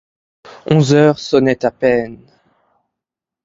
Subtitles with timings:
[0.65, 2.25] Onze heures sonnaient à peine.